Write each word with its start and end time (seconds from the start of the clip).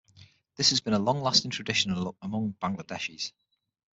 This 0.55 0.71
has 0.71 0.81
been 0.81 0.95
a 0.95 0.97
long 0.97 1.21
lasting 1.21 1.51
tradition 1.51 1.91
among 2.23 2.55
Bangladeshis. 2.59 3.33